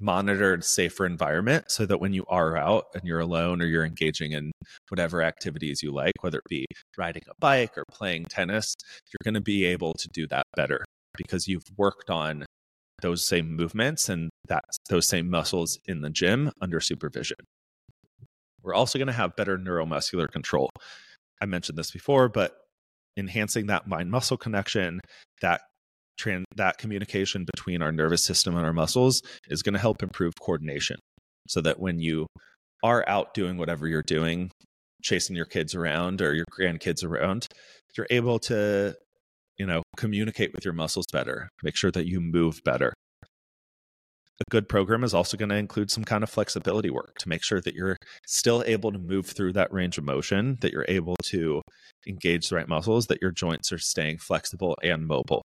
monitored, 0.00 0.64
safer 0.64 1.06
environment 1.06 1.70
so 1.70 1.86
that 1.86 2.00
when 2.00 2.12
you 2.12 2.24
are 2.28 2.56
out 2.56 2.86
and 2.94 3.02
you're 3.04 3.20
alone 3.20 3.60
or 3.60 3.66
you're 3.66 3.84
engaging 3.84 4.32
in 4.32 4.52
whatever 4.88 5.22
activities 5.22 5.82
you 5.82 5.92
like, 5.92 6.14
whether 6.22 6.38
it 6.38 6.48
be 6.48 6.66
riding 6.96 7.22
a 7.28 7.34
bike 7.38 7.76
or 7.76 7.84
playing 7.90 8.24
tennis, 8.24 8.74
you're 9.08 9.24
going 9.24 9.34
to 9.34 9.40
be 9.40 9.64
able 9.64 9.92
to 9.94 10.08
do 10.12 10.26
that 10.28 10.44
better 10.56 10.84
because 11.16 11.46
you've 11.46 11.66
worked 11.76 12.10
on 12.10 12.44
those 13.02 13.26
same 13.26 13.54
movements 13.54 14.08
and 14.08 14.30
that 14.48 14.64
those 14.88 15.08
same 15.08 15.28
muscles 15.28 15.78
in 15.86 16.00
the 16.00 16.10
gym 16.10 16.50
under 16.60 16.80
supervision. 16.80 17.36
We're 18.62 18.74
also 18.74 18.98
going 18.98 19.08
to 19.08 19.12
have 19.12 19.36
better 19.36 19.58
neuromuscular 19.58 20.28
control. 20.28 20.70
I 21.40 21.46
mentioned 21.46 21.76
this 21.76 21.90
before, 21.90 22.28
but 22.28 22.56
enhancing 23.16 23.66
that 23.66 23.88
mind 23.88 24.10
muscle 24.10 24.36
connection, 24.36 25.00
that 25.40 25.62
tran- 26.22 26.44
that 26.56 26.78
communication 26.78 27.44
between 27.44 27.82
our 27.82 27.92
nervous 27.92 28.24
system 28.24 28.56
and 28.56 28.64
our 28.64 28.72
muscles 28.72 29.22
is 29.48 29.62
going 29.62 29.74
to 29.74 29.78
help 29.80 30.02
improve 30.02 30.32
coordination 30.40 30.96
so 31.48 31.60
that 31.60 31.80
when 31.80 31.98
you 31.98 32.26
are 32.82 33.04
out 33.08 33.34
doing 33.34 33.56
whatever 33.56 33.88
you're 33.88 34.02
doing 34.02 34.50
chasing 35.02 35.34
your 35.34 35.44
kids 35.44 35.74
around 35.74 36.22
or 36.22 36.34
your 36.34 36.44
grandkids 36.56 37.04
around 37.04 37.46
you're 37.96 38.06
able 38.10 38.38
to 38.38 38.94
you 39.58 39.66
know 39.66 39.82
communicate 39.96 40.52
with 40.54 40.64
your 40.64 40.74
muscles 40.74 41.06
better 41.12 41.48
make 41.62 41.76
sure 41.76 41.90
that 41.90 42.06
you 42.06 42.20
move 42.20 42.60
better. 42.64 42.92
A 44.40 44.50
good 44.50 44.68
program 44.68 45.04
is 45.04 45.14
also 45.14 45.36
going 45.36 45.50
to 45.50 45.56
include 45.56 45.90
some 45.90 46.02
kind 46.02 46.24
of 46.24 46.30
flexibility 46.30 46.90
work 46.90 47.18
to 47.18 47.28
make 47.28 47.44
sure 47.44 47.60
that 47.60 47.74
you're 47.74 47.96
still 48.26 48.64
able 48.66 48.90
to 48.90 48.98
move 48.98 49.26
through 49.26 49.52
that 49.52 49.72
range 49.72 49.98
of 49.98 50.04
motion, 50.04 50.56
that 50.62 50.72
you're 50.72 50.86
able 50.88 51.14
to 51.26 51.62
engage 52.08 52.48
the 52.48 52.56
right 52.56 52.66
muscles, 52.66 53.06
that 53.06 53.22
your 53.22 53.30
joints 53.30 53.70
are 53.70 53.78
staying 53.78 54.18
flexible 54.18 54.76
and 54.82 55.06
mobile 55.06 55.42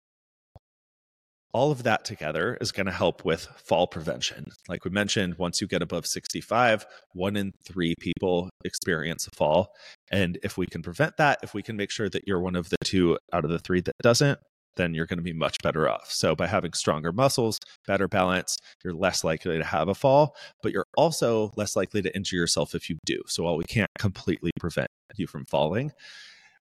all 1.52 1.70
of 1.70 1.82
that 1.82 2.04
together 2.04 2.56
is 2.60 2.72
going 2.72 2.86
to 2.86 2.92
help 2.92 3.24
with 3.24 3.46
fall 3.64 3.86
prevention. 3.86 4.46
Like 4.68 4.84
we 4.84 4.90
mentioned, 4.90 5.36
once 5.38 5.60
you 5.60 5.66
get 5.66 5.82
above 5.82 6.06
65, 6.06 6.86
one 7.12 7.36
in 7.36 7.52
three 7.64 7.94
people 8.00 8.50
experience 8.64 9.26
a 9.26 9.30
fall. 9.30 9.74
And 10.10 10.38
if 10.42 10.56
we 10.56 10.66
can 10.66 10.82
prevent 10.82 11.16
that, 11.16 11.40
if 11.42 11.54
we 11.54 11.62
can 11.62 11.76
make 11.76 11.90
sure 11.90 12.08
that 12.08 12.26
you're 12.26 12.40
one 12.40 12.56
of 12.56 12.68
the 12.70 12.76
two 12.84 13.18
out 13.32 13.44
of 13.44 13.50
the 13.50 13.58
three 13.58 13.80
that 13.80 13.96
doesn't, 14.02 14.38
then 14.76 14.94
you're 14.94 15.06
going 15.06 15.18
to 15.18 15.22
be 15.22 15.32
much 15.32 15.56
better 15.62 15.88
off. 15.88 16.10
So, 16.12 16.36
by 16.36 16.46
having 16.46 16.72
stronger 16.72 17.12
muscles, 17.12 17.58
better 17.86 18.06
balance, 18.06 18.56
you're 18.84 18.94
less 18.94 19.24
likely 19.24 19.58
to 19.58 19.64
have 19.64 19.88
a 19.88 19.94
fall, 19.94 20.36
but 20.62 20.72
you're 20.72 20.86
also 20.96 21.52
less 21.56 21.74
likely 21.74 22.02
to 22.02 22.14
injure 22.14 22.36
yourself 22.36 22.74
if 22.74 22.88
you 22.88 22.96
do. 23.04 23.20
So, 23.26 23.42
while 23.42 23.56
we 23.56 23.64
can't 23.64 23.90
completely 23.98 24.52
prevent 24.58 24.88
you 25.16 25.26
from 25.26 25.44
falling, 25.44 25.92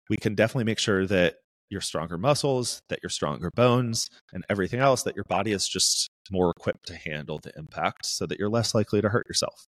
we 0.10 0.18
can 0.18 0.36
definitely 0.36 0.66
make 0.66 0.80
sure 0.80 1.06
that 1.08 1.38
your 1.70 1.82
stronger 1.82 2.18
muscles, 2.18 2.82
that 2.90 3.00
your 3.04 3.10
stronger 3.10 3.52
bones, 3.56 4.10
and 4.34 4.46
everything 4.50 4.80
else, 4.80 5.04
that 5.04 5.16
your 5.16 5.26
body 5.26 5.52
is 5.52 5.68
just 5.68 6.10
more 6.32 6.52
equipped 6.58 6.88
to 6.88 6.96
handle 6.96 7.40
the 7.40 7.52
impact 7.58 8.06
so 8.06 8.26
that 8.26 8.40
you're 8.40 8.50
less 8.50 8.74
likely 8.74 9.02
to 9.02 9.10
hurt 9.10 9.28
yourself. 9.28 9.68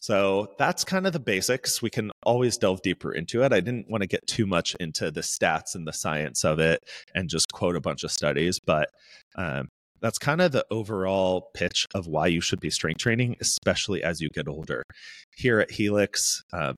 So 0.00 0.54
that's 0.58 0.82
kind 0.82 1.06
of 1.06 1.12
the 1.12 1.20
basics. 1.20 1.82
We 1.82 1.90
can 1.90 2.10
always 2.22 2.56
delve 2.56 2.80
deeper 2.80 3.12
into 3.12 3.42
it. 3.42 3.52
I 3.52 3.60
didn't 3.60 3.90
want 3.90 4.00
to 4.00 4.08
get 4.08 4.26
too 4.26 4.46
much 4.46 4.74
into 4.80 5.10
the 5.10 5.20
stats 5.20 5.74
and 5.74 5.86
the 5.86 5.92
science 5.92 6.42
of 6.42 6.58
it 6.58 6.80
and 7.14 7.28
just 7.28 7.52
quote 7.52 7.76
a 7.76 7.80
bunch 7.80 8.02
of 8.02 8.10
studies, 8.10 8.58
but 8.58 8.88
um, 9.36 9.68
that's 10.00 10.18
kind 10.18 10.40
of 10.40 10.52
the 10.52 10.64
overall 10.70 11.50
pitch 11.54 11.86
of 11.94 12.06
why 12.06 12.28
you 12.28 12.40
should 12.40 12.60
be 12.60 12.70
strength 12.70 13.00
training, 13.00 13.36
especially 13.40 14.02
as 14.02 14.22
you 14.22 14.30
get 14.32 14.48
older. 14.48 14.82
Here 15.36 15.60
at 15.60 15.70
Helix, 15.70 16.42
uh, 16.52 16.72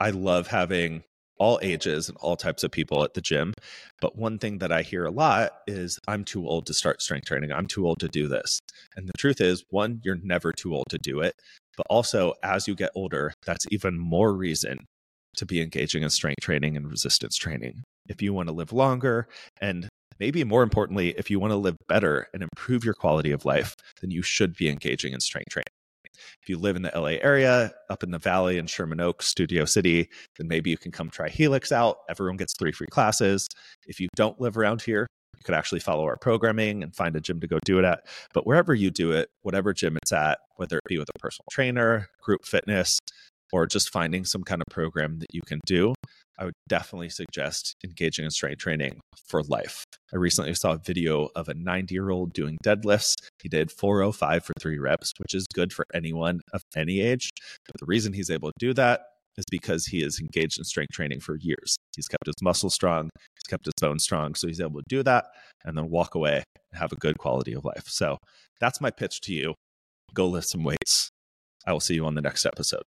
I 0.00 0.10
love 0.10 0.46
having 0.46 1.02
all 1.42 1.58
ages 1.60 2.08
and 2.08 2.16
all 2.18 2.36
types 2.36 2.62
of 2.62 2.70
people 2.70 3.02
at 3.02 3.14
the 3.14 3.20
gym. 3.20 3.52
But 4.00 4.16
one 4.16 4.38
thing 4.38 4.58
that 4.58 4.70
I 4.70 4.82
hear 4.82 5.04
a 5.04 5.10
lot 5.10 5.50
is 5.66 5.98
I'm 6.06 6.24
too 6.24 6.46
old 6.46 6.66
to 6.66 6.74
start 6.74 7.02
strength 7.02 7.26
training. 7.26 7.50
I'm 7.50 7.66
too 7.66 7.84
old 7.84 7.98
to 7.98 8.08
do 8.08 8.28
this. 8.28 8.60
And 8.96 9.08
the 9.08 9.18
truth 9.18 9.40
is, 9.40 9.64
one, 9.70 10.00
you're 10.04 10.20
never 10.22 10.52
too 10.52 10.72
old 10.72 10.86
to 10.90 10.98
do 10.98 11.18
it. 11.18 11.34
But 11.76 11.86
also, 11.90 12.34
as 12.44 12.68
you 12.68 12.76
get 12.76 12.92
older, 12.94 13.32
that's 13.44 13.66
even 13.72 13.98
more 13.98 14.32
reason 14.32 14.84
to 15.36 15.44
be 15.44 15.60
engaging 15.60 16.04
in 16.04 16.10
strength 16.10 16.42
training 16.42 16.76
and 16.76 16.88
resistance 16.88 17.36
training. 17.36 17.82
If 18.08 18.22
you 18.22 18.32
want 18.32 18.48
to 18.48 18.54
live 18.54 18.72
longer 18.72 19.26
and 19.60 19.88
maybe 20.20 20.44
more 20.44 20.62
importantly, 20.62 21.08
if 21.18 21.28
you 21.28 21.40
want 21.40 21.50
to 21.50 21.56
live 21.56 21.76
better 21.88 22.28
and 22.32 22.44
improve 22.44 22.84
your 22.84 22.94
quality 22.94 23.32
of 23.32 23.44
life, 23.44 23.74
then 24.00 24.12
you 24.12 24.22
should 24.22 24.54
be 24.56 24.68
engaging 24.68 25.12
in 25.12 25.18
strength 25.18 25.50
training. 25.50 25.74
If 26.42 26.48
you 26.48 26.58
live 26.58 26.76
in 26.76 26.82
the 26.82 26.92
LA 26.94 27.18
area, 27.20 27.72
up 27.90 28.02
in 28.02 28.10
the 28.10 28.18
valley 28.18 28.58
in 28.58 28.66
Sherman 28.66 29.00
Oaks, 29.00 29.26
Studio 29.26 29.64
City, 29.64 30.08
then 30.38 30.48
maybe 30.48 30.70
you 30.70 30.78
can 30.78 30.92
come 30.92 31.10
try 31.10 31.28
Helix 31.28 31.72
out. 31.72 31.98
Everyone 32.08 32.36
gets 32.36 32.54
three 32.58 32.72
free 32.72 32.88
classes. 32.88 33.48
If 33.86 34.00
you 34.00 34.08
don't 34.16 34.40
live 34.40 34.56
around 34.56 34.82
here, 34.82 35.06
you 35.36 35.42
could 35.44 35.54
actually 35.54 35.80
follow 35.80 36.04
our 36.04 36.16
programming 36.16 36.82
and 36.82 36.94
find 36.94 37.16
a 37.16 37.20
gym 37.20 37.40
to 37.40 37.46
go 37.46 37.58
do 37.64 37.78
it 37.78 37.84
at. 37.84 38.06
But 38.32 38.46
wherever 38.46 38.74
you 38.74 38.90
do 38.90 39.12
it, 39.12 39.30
whatever 39.42 39.72
gym 39.72 39.96
it's 39.96 40.12
at, 40.12 40.38
whether 40.56 40.78
it 40.78 40.84
be 40.86 40.98
with 40.98 41.08
a 41.14 41.18
personal 41.18 41.46
trainer, 41.50 42.08
group 42.22 42.44
fitness, 42.44 42.98
or 43.52 43.66
just 43.66 43.90
finding 43.90 44.24
some 44.24 44.42
kind 44.42 44.62
of 44.62 44.72
program 44.72 45.18
that 45.18 45.32
you 45.32 45.42
can 45.46 45.60
do, 45.66 45.94
I 46.38 46.46
would 46.46 46.54
definitely 46.68 47.10
suggest 47.10 47.76
engaging 47.84 48.24
in 48.24 48.30
strength 48.30 48.58
training 48.58 49.00
for 49.28 49.42
life. 49.42 49.84
I 50.12 50.16
recently 50.16 50.54
saw 50.54 50.72
a 50.72 50.78
video 50.78 51.28
of 51.36 51.48
a 51.48 51.54
90 51.54 51.94
year 51.94 52.10
old 52.10 52.32
doing 52.32 52.58
deadlifts. 52.64 53.14
He 53.42 53.48
did 53.48 53.70
405 53.70 54.44
for 54.44 54.52
three 54.58 54.78
reps, 54.78 55.12
which 55.18 55.34
is 55.34 55.46
good 55.54 55.72
for 55.72 55.84
anyone 55.94 56.40
of 56.52 56.62
any 56.74 57.00
age. 57.00 57.30
But 57.66 57.78
the 57.78 57.86
reason 57.86 58.12
he's 58.12 58.30
able 58.30 58.48
to 58.48 58.54
do 58.58 58.72
that 58.74 59.02
is 59.36 59.44
because 59.50 59.86
he 59.86 60.02
is 60.02 60.20
engaged 60.20 60.58
in 60.58 60.64
strength 60.64 60.92
training 60.92 61.20
for 61.20 61.36
years. 61.36 61.76
He's 61.96 62.08
kept 62.08 62.26
his 62.26 62.34
muscles 62.42 62.74
strong, 62.74 63.10
he's 63.34 63.48
kept 63.48 63.66
his 63.66 63.74
bones 63.80 64.04
strong. 64.04 64.34
So 64.34 64.48
he's 64.48 64.60
able 64.60 64.80
to 64.80 64.86
do 64.88 65.02
that 65.02 65.26
and 65.64 65.76
then 65.76 65.90
walk 65.90 66.14
away 66.14 66.42
and 66.72 66.80
have 66.80 66.92
a 66.92 66.96
good 66.96 67.18
quality 67.18 67.52
of 67.52 67.64
life. 67.64 67.84
So 67.86 68.18
that's 68.60 68.80
my 68.80 68.90
pitch 68.90 69.20
to 69.22 69.32
you. 69.32 69.54
Go 70.14 70.26
lift 70.26 70.48
some 70.48 70.64
weights. 70.64 71.10
I 71.66 71.72
will 71.72 71.80
see 71.80 71.94
you 71.94 72.06
on 72.06 72.14
the 72.14 72.20
next 72.22 72.44
episode. 72.44 72.82